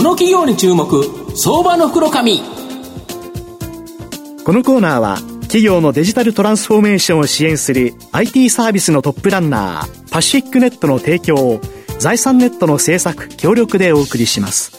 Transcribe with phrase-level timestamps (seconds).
[0.00, 1.04] この企業に注目
[1.36, 2.38] 相場の袋紙。
[2.38, 2.44] こ
[4.54, 11.60] のコーナーは企業のデジタルトランスフォーメーションを支援する IT サービスのトップランナーパシフィックネットの提供を
[11.98, 14.72] 財産ネットの制作協力でお送りします。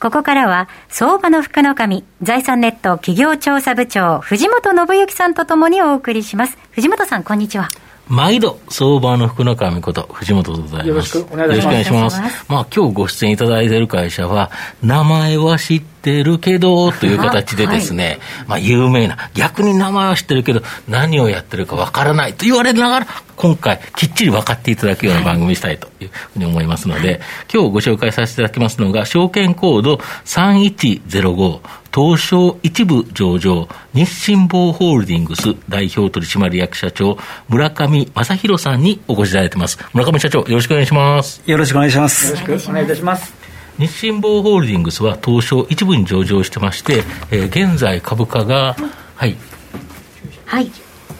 [0.00, 6.56] ここからは相場の福の神財産ネット企業調査部長藤本信之さんとともにお送りします。
[6.70, 7.68] 藤本さんこんにちは
[8.10, 10.88] 毎度、相場の福の神こと、藤本でございます。
[10.88, 11.48] よろしくお願
[11.80, 12.20] いします。
[12.20, 12.44] ます。
[12.48, 14.50] まあ、今日ご出演いただいている会社は、
[14.82, 18.18] 名前は知ってるけど、という形でですね、はい、
[18.48, 27.20] まあ、有名な、逆に名前は知ってるけど、何をやってるかわからないと言われながら、今回、きっちり分かっていただくような番組にしたいというふうに思いますので、
[27.52, 31.60] 今日ご紹介させていただきますのが、証券コード3105、
[31.94, 39.78] 東証一部上場、日清坊ホールディングス代表取締役社長、村上正弘さんにお越しいただいてます。
[39.92, 41.42] 村上社長、よろしくお願いします。
[41.46, 42.26] よろしくお願いします。
[42.26, 43.39] よろしくお願いいたします。
[43.80, 48.76] 日清坊ホールディングスは東証一部に上場してまして、えー、現在株価が、
[49.16, 49.36] はい。
[50.44, 50.70] はい。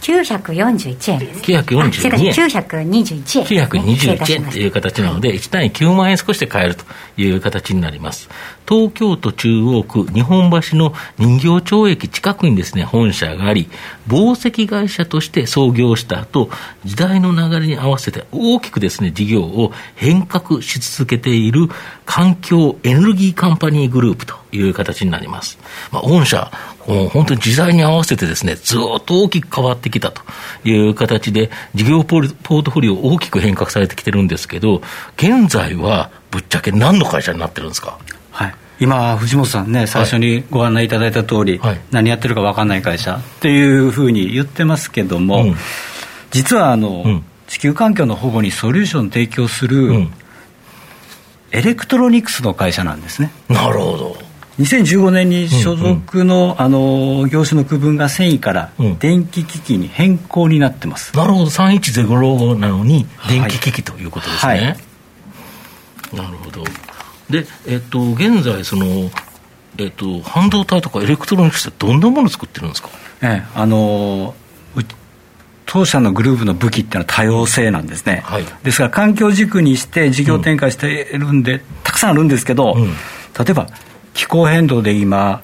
[0.01, 1.43] 941円です。
[1.43, 2.33] 942円。
[2.33, 3.67] 921円。
[3.67, 6.85] 921円という形なので、1単位9万円少しで買えると
[7.17, 8.29] いう形になります。
[8.69, 13.69] 東京都中央区日本橋の人形町駅近くにですね、本社があり、
[14.09, 16.51] 紡績会社として創業した後、
[16.85, 21.69] 時代の流れに合わせて大きくですね、事業を変革し続けている
[22.11, 25.61] 環境エネルギーカンパニーグループという形になります。
[25.93, 30.21] まあ、御社、本当に時代に合わせてですね、ずっと大きく変わってきたと
[30.65, 34.83] いう形で、事業ポートフォリオ大きく変革されてきてるんですけど、
[35.19, 37.97] 現在はぶっちゃけ何の会社になってるんですか？
[38.33, 38.55] はい。
[38.81, 45.57] 今、藤本さんね、最初にご案内いただいた通り、はい、何やってるか分かんない会社っていうふうに言ってますけども、うん、
[46.33, 50.13] 実はあの、うん、地球環境の保護にソリューション提供する、うん、
[51.53, 53.33] エレクトロニクスの会社なんですね。
[53.49, 54.17] なるほど。
[54.59, 61.47] 2015年に所属のうんうん、あの業種の区分が繊維から電気機器に変更になってます、うん、なるほど。
[61.47, 64.65] 3105なのに電気機器ということですね、はい。
[64.65, 64.77] はい、
[66.17, 66.65] なるほど。
[67.31, 69.11] で、えっと、現在その、
[69.79, 72.91] えっと、半導体とかエレクトロニクスってどんなものを作ってるんですか、
[73.23, 74.35] ええ、あの
[75.73, 83.69] 当社のグループの武器っていうのは多様性なんですね、はい、ですから環境軸にして事業展開しているんで、うん、たくさんあるんですけど、うん、例えば
[84.13, 85.43] 気候変動で今、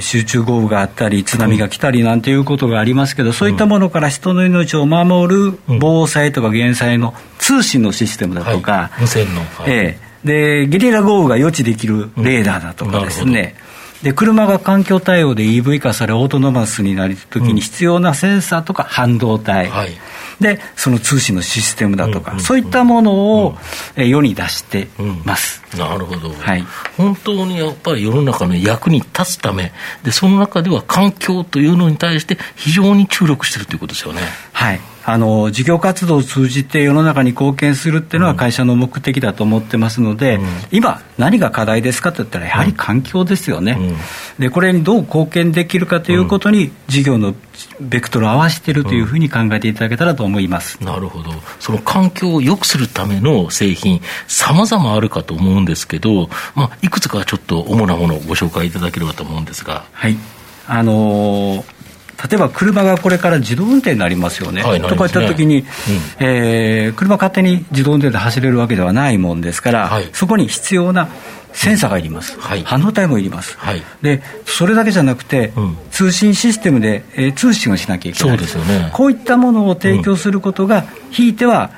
[0.00, 10.64] 集中豪雨があったり、津波が来たりなんていうことがありますけど、そういったものから人の命を守る防災とか減災の通信のシステムだとか、無線の、ええ。
[10.64, 13.54] で、ゲリラ豪雨が予知できるレーダーだとかですね、
[14.02, 19.90] で車が環境対応で EV 化され、オートノマスになるときに必要なセンサーとか半導体、はい。
[20.40, 22.36] でその通信のシステムだとか、うん。
[22.36, 23.56] うんうん、そういったものを、
[23.96, 24.88] うん、世に出して
[25.24, 26.64] ます、うん、なるほど、はい、
[26.96, 29.72] 本当にやっぱり世の中の役に立つため
[30.04, 34.22] でその中では環境というのに対して非常に注力してるということですよね。
[34.52, 34.80] はい
[35.10, 43.96] あの事業活動を通じて世の中に貢献するっていうのは会社の目的だと思ってますので、うん、今、何が課題ですかといったら、やはり環境ですよね、うん、
[44.38, 47.34] でこれにどう貢献できるかということに、事業の
[47.80, 59.86] ベクトルを合わせているというふうに考えていただけたらと思います、うん、なるほど、その環境を良くするための製品、さまざまあるかと思うんですけど、まあ、いくつかちょっと主なものをご紹介いただければと思うんですが。
[59.92, 60.18] はい。
[60.66, 61.77] あのー
[62.30, 65.64] 例えば車がこれから自動運転になりますよね、はい、とか言ったときに、うん、
[66.18, 71.08] えー、車勝手に自動運転で走れるわけではないもんですから、はい、そこに必要な
[71.52, 78.36] センサーがいります、はい、半導体もいります、はい、でそれだけじゃなくて、うん、通信システムで、えー、通信をしなきゃいけない。
[78.38, 81.70] そうですよ、ね、こういったものを提供することが、ひいては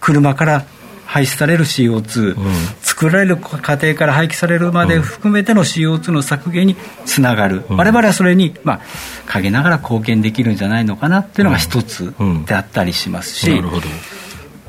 [0.00, 0.64] 車から
[1.06, 2.52] 排出される CO2、うん、
[2.94, 8.80] 作られる過程から廃棄されるまで含めての CO2 の削減につながる、われわれはそれに、まあ、
[9.26, 12.14] 陰ながら貢献できるんじゃないのかなっていうのが一つ
[12.46, 13.50] であったりしますし、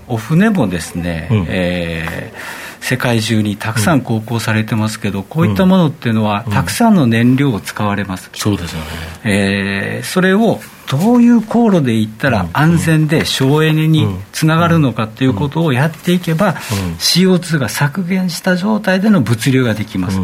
[0.08, 8.32] お船もですね、うん、えー、世界中にたくさん航行されてますけど、こういったものっていうのは、たくさんの燃料を使われます。
[8.34, 8.86] そうですよね、
[9.24, 10.60] えー、それを
[10.90, 16.56] どういう航路で行ったら安全で省エネにつながるのかということをやっていけば
[17.00, 20.20] CO2 が削減した状態での物流ができます。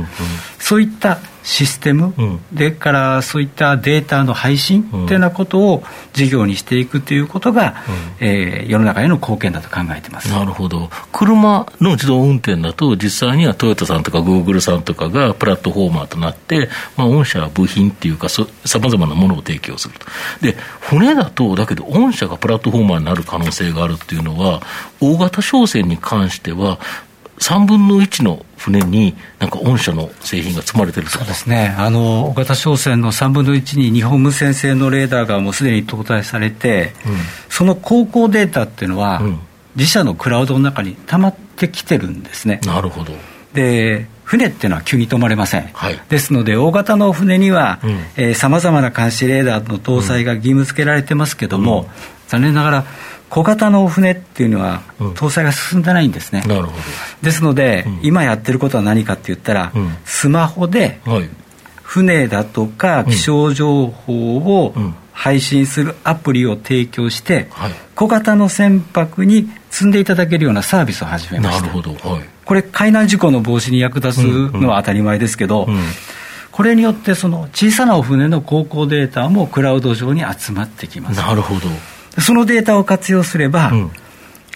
[0.59, 7.75] そういったシステム、うん、でからそういったデータの配信っていうようなことを事業にしていくということが、
[8.19, 10.29] うん、えー、世の中への貢献だと考えてます。
[10.29, 18.45] なるほど、車の自動運転だと、実際にはトヨタさんとかグーグルさんとかがプラットフォーマーとなって、まあ、御社は部品っていうか、さ
[18.79, 20.05] まざまなものを提供すると。
[20.41, 24.61] でで、船だと、だけど、御社がプラットフォーマーになる可能性があるっていうのは、
[24.99, 26.79] 大型商船に関しては、
[27.39, 31.49] 3分の1の船に、なんか御社の製品が積まれてるそうです。
[31.49, 37.13] ね、あの大型商船の3分の1に日本無線製のレーダーがもうすでに搭載されて、うん、
[37.49, 39.39] その航行データっていうのは、うん、
[39.75, 42.61] 自社のクラウドの中に溜まってきてるんですね。
[42.63, 43.13] なるほど。
[43.53, 47.81] で船っていうのは急に止まれません、はい、ですので大型の船には
[48.33, 51.87] さまざまな監視レーダーの搭載が義務付けられてますけども、うん、
[52.29, 52.85] 残念ながら
[53.29, 56.73] 小型の船っていうのは搭載が進んでないんですね、うん、なるほど。
[57.21, 59.73] ですので、うん、今やってることは何かって言ったら、
[60.05, 61.01] スマホで
[61.81, 64.73] 船だとか気象情報を
[65.11, 67.49] 配信するアプリを提供して、
[67.95, 71.61] 小型の船舶に積んでいただけるようなサービスを始めました。
[71.61, 75.75] なるほど、はい、これ海難事故の防止に役立つのは当たり前ですけど、うん。
[75.75, 75.81] うん、
[76.51, 81.17] これによってその小さなお船の航行データもクラウド上に集まってきます。
[81.17, 81.61] なるほど。
[82.21, 83.91] そのデータを活用すれば、うん、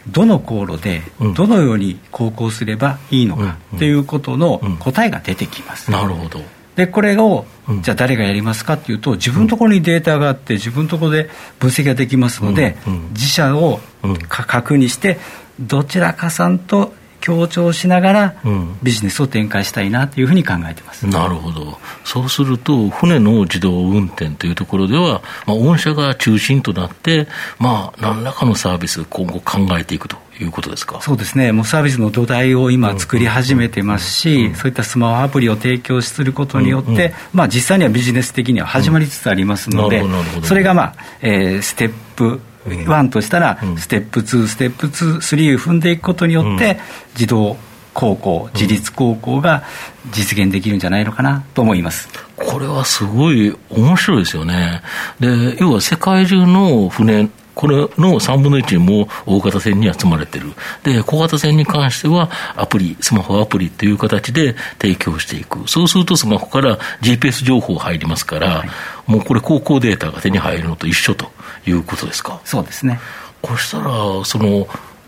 [0.10, 1.02] どの航路で
[1.36, 6.42] どのように航行すればいいのかっていうことの答えが出てきます、なるほど
[6.76, 7.46] でこれを、
[7.82, 11.30] じゃあ誰がやりますかっていうと自分のところにデータがあって自分のところで
[11.60, 12.78] 分析ができますので、
[13.12, 13.80] 自社を
[14.28, 15.18] 確認して
[15.60, 16.94] どちらかさんと
[17.26, 18.36] 強調しながら、
[18.84, 27.28] ビジネスを展開したいなというふうに考えてます、うん、なるほど、そうすると、船の自動運転というところでは、まあ、御社が中心となって、
[27.58, 31.02] まあ、何らかのサービス、今後考えていくということですか？
[31.02, 37.00] そうですね、もうサービスの土台を今、作り始めてますし、そういったスマホアプリを提供することによって、うん。
[37.00, 40.04] うん、まあ、実際にはビジネス的には始まりつつありますので、
[40.44, 46.80] それが、まあえー、ステップ1としたら、ステップ2、ステップ2、3を踏んでいくことによって、
[47.14, 47.58] 自動
[47.94, 49.64] 高校、自立高校が
[50.12, 52.10] 実現できるんじゃないのかなと思います。
[52.36, 54.82] これはすごい面白いですよね。
[55.20, 60.52] で、要は世界中の船これの3分の1も大型船に集まれてる。
[60.84, 65.68] で、小型船に関してはアプリ、スマホアプリという形で提供していく。
[65.68, 68.70] そうするとスマホから GPS 情報入りますから、はい、
[69.08, 71.32] もうこれ航行データが手に入るのと一緒と
[71.68, 72.40] いうことですか？
[72.46, 73.00] そうですね。
[73.42, 73.86] こうしたら、
[74.26, 74.68] その、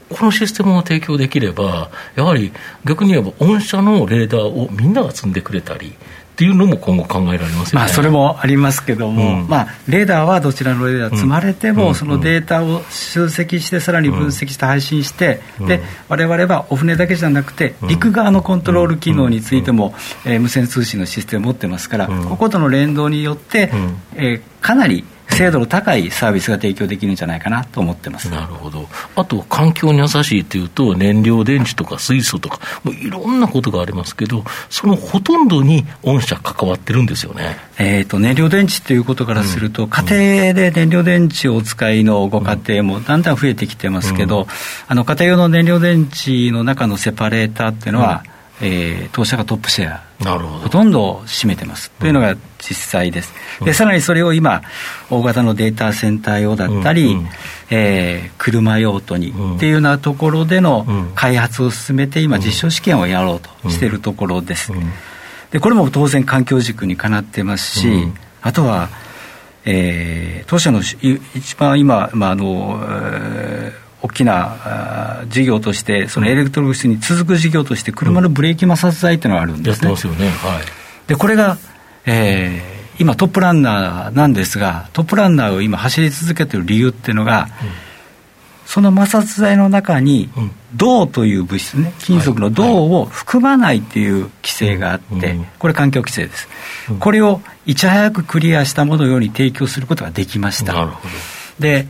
[0.09, 2.53] このシステムを提供できれば、やはり
[2.85, 19.95] 逆に言えば、御社のレーダーをみんなが積んでくれたり、っていうのも今後考えられますよね、まあ、それもありますけども、うん、まあ、レーダーはどちらのレーダー積まれても、うん、そのデータを集積して、さらに分析して配信して、うん、で我々はお船だけじゃなくて、陸側のコントロール機能についても、
[20.27, 23.71] えー、無線通信のシステムを持ってますから、こことの連動によって、
[24.13, 25.05] えー、かなり
[25.37, 28.29] 精度の高いサービスが提供できるんじゃないかなと思ってます。
[28.31, 44.47] なるほど、あと環境に優しいというと、燃料電池とか水素とか、もういろんなことがありますけど、そのほとんどに御社、関わってるんですよね、えーと、燃料電池ということからすると、うん、家庭で燃料電池をお使いのご家庭もだんだん増えてきてますけど、うん、
[44.87, 50.47] あの家庭用の燃料電池の中のセパレーターっていうのは、うんえー、当社がトップシェア、ほど。
[50.47, 53.33] ほとんど占めてます、というのが実際です、
[53.63, 54.63] でさらにそれを今、
[55.09, 57.29] 大型のデータセンター用だったり、うんうん、
[57.69, 64.71] えー、車用途に、っていうようなところでの開発を進めて、今、実証試験をやろうとしているところです。
[65.51, 68.11] でこれも当然、環境軸にかなってますし、
[68.41, 68.89] あとは、
[69.65, 79.95] えー、当社の一番今、まああのえー大きな事業として、そのエレクトロニクスに続く事業として、車のブレーキ摩擦材っていうのがあるんですね。
[79.95, 80.29] すよね。
[80.29, 81.07] はい。
[81.07, 81.57] で、これが、
[82.05, 87.69] えー、今トップランナーなんですが、トップランナーを今走り続けている理由っていうのが、うん、
[88.65, 90.29] その摩擦剤の中に、
[90.75, 96.47] 銅という物質ね、金属の銅を含まないっていう規制があって、これ環境規制です。
[96.99, 100.89] これをいち早くクリアしたものように提供することができました。
[101.59, 101.87] で、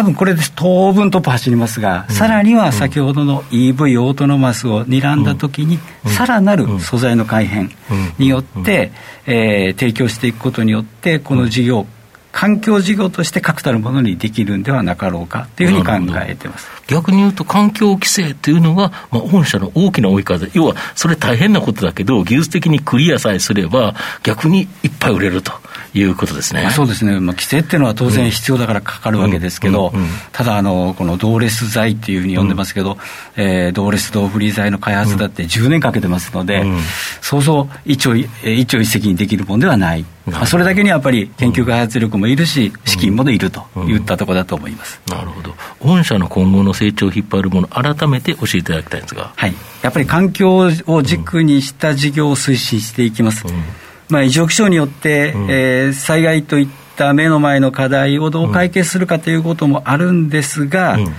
[0.00, 7.70] 多分これで当分トップ走りますが、うん、さらには先ほどの EV オートノマスを睨んだときに、さらなる素材の改変
[8.18, 8.92] によって、
[9.26, 11.86] えー、提供していくことによって、この事業、
[12.32, 16.66] 環境事業として確たるものにできるんではなかろうかというふうに考えてます。
[16.86, 25.52] 逆に言うと、環境規制というのが、まあ、御社の大きな追い風、要はそれ大変なことだけど、技術的にクリアさえすれば、逆にいっぱい売れると。
[25.94, 29.92] いうことですね、まあ、そうですね、まあ、規制っていうのは当然必要だからかかるわけですけど、
[30.32, 32.98] ただあの、このドーレス剤っていうふうに呼んでますけど、うん、
[33.42, 36.78] えー、ドーレスドーフリー剤の開発だって10年かけてますので、うん、
[37.20, 40.04] そうそう一朝一朝一夕にできるものではない。
[40.26, 53.46] まあ、それだけにやっぱり研究開発力もいるし、資金もいるといったところだと思います、なるほど、御社の今後の成長を引っ張るもの、改めて教えていただきたいんですが、はい、やっぱり環境を軸にした事業を推進していきます。
[53.48, 53.64] うん
[54.12, 61.14] まあ、異常気象によって、うん、えー、災害といった目の前の課題をどう解決するかということもあるんですが、うん、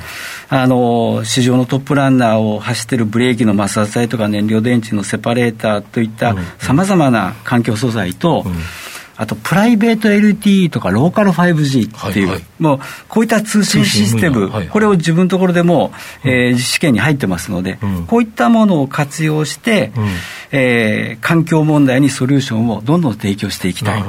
[0.49, 8.53] あの市場のトップランナーを走っているブレーキの摩擦材とか燃料電池のセパレーターといったさまざまな環境素材と、うん
[9.21, 15.93] あとプライベート LTE とかローカル 5G っていう、はいはい、もうこういった通信システム、はいはい、これを自分のところでも、
[16.25, 20.07] うん、えー、試験に入ってますので、うん、こういったものを活用して、うん、
[20.53, 24.03] えー、環境問題にソリューションをどんどん提供していきたい。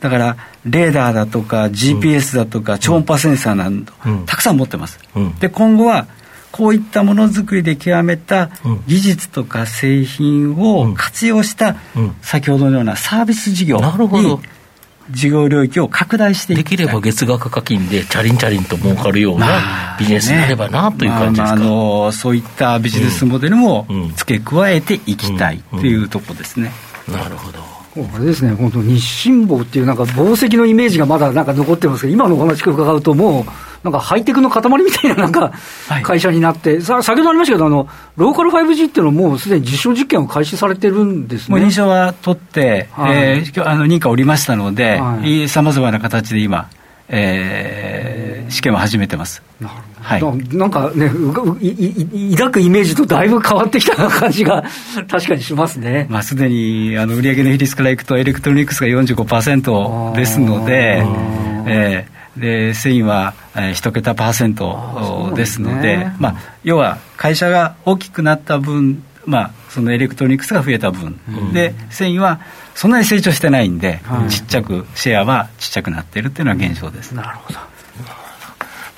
[0.00, 3.90] だからレーダーだとか GPS だとか超音波センサーなど、
[4.26, 5.00] たくさん持ってます。
[5.40, 6.08] で今後は
[6.56, 8.50] こういったものづくりで極めた
[8.86, 11.76] 技術とか製品を活用した、
[12.22, 14.38] 先ほどのようなサービス事業に
[15.10, 23.86] 事業領域を拡大していできれば月額課金でチャリンチャリンと儲かるようなビジネスになればなという感じですか、まあ、まあ、あのそういったビジネスモデルも
[24.16, 26.72] 付け加えていきたいというところですね、
[27.08, 27.76] なるほど。
[28.14, 33.44] あれですね、本当、日進坊っていう、なんか宝石のイメージがまだなんか残ってますけど、今のお話伺うと、もう、
[33.86, 35.52] なんかハイテクの塊みたいななんか
[36.02, 41.56] 会社になって、はい、さ先ほどありましたけどあの、ローカル 5G っていうのは、もうすでに実証実験を開始されてるんですね。
[41.56, 45.00] もう認証は取って、はい、えー、あの認可おりましたので、
[45.46, 46.68] さまざまな形で今、
[47.08, 49.40] えー、試験を始めてます。
[49.60, 49.80] なるほ
[50.18, 50.30] ど。
[50.30, 51.08] はい、なんかね、
[52.36, 54.64] 抱くイメージとだいぶ変わってきた感じが
[55.08, 56.06] 確かにしますね。
[56.10, 61.04] まあ、すでにあの売上の比率からいくと、エレクトロニクスが45%ですので、
[61.66, 63.34] えー、で繊維は
[63.72, 72.40] 一桁パーセントですので、ね、まあ、要は会社が大きくなった分、まあ、そのエレクトロニクスが増えた分、うん、で繊維は
[72.74, 77.12] そんなに成長してないんで、うん、ちっちゃく、シェアはちっちゃくなっているっていうのは現象です。
[77.12, 77.75] なるほど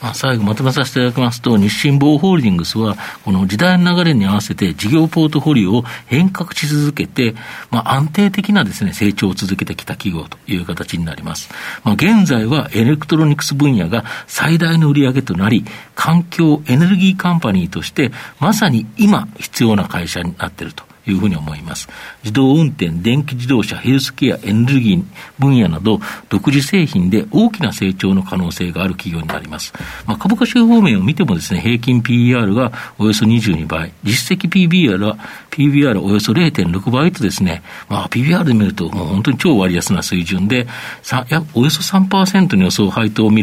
[0.00, 7.34] まあ、最後まとめさせていただきますと、日清紡ホールディングスは、この時代の流れに合わせて事業ポートフォリオを変革し続けて、
[7.70, 11.50] まあ、安定的なですね、成長を続けてきた企業という形になります。
[11.84, 15.64] まあ、現在はエレクトロニクス分野が最大の売り上げとなり、
[15.94, 20.87] 環境エネルギーカンパニーとして、まさに今必要な会社になっていると。
[21.10, 21.88] いうふうに思います。
[22.22, 25.04] 自動運転、電気自動車、ヘルスケア、エネルギー
[25.38, 29.72] 分野など、独自製品で大きな成長の可能性がある企業になります。
[30.06, 35.18] まあ、株価指方面を見てもですね、平均 PER がおよそ22倍、実績 PBR は、
[35.50, 40.66] PBR およそ0.6倍とですね、まあ、PBR で見るともう本当に超割安な水準で、
[41.02, 43.42] さやおよそ3%の予想配当利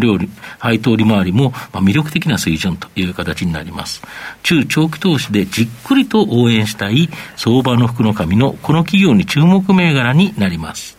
[0.59, 4.01] 配当利回りも、まあ、魅力的な水準という形になります。
[4.43, 7.09] 中長期投資でじっくりと応援したい
[7.55, 10.97] 相場の福の神のこの企業に注目銘柄になります。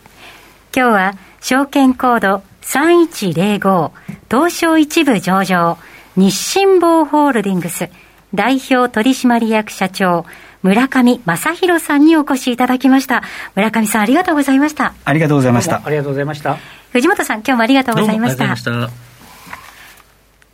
[0.74, 3.90] 今日は証券コード3105
[4.30, 5.76] 東証一部上場
[6.16, 7.90] 日清坊ホールディングス
[8.34, 10.24] 代表取締役社長
[10.62, 13.22] 村上正弘さんにお越しいただきました。
[13.54, 14.94] 村上さんありがとうございました。
[15.04, 15.82] ありがとうございました。
[15.84, 16.56] ありがとうございました。
[16.92, 18.56] 藤本さん今日もありがとうございました。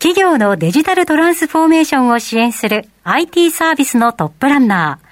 [0.01, 5.12] 企業のデジタルトランスフォーメーションを支援する IT サービスのトップランナー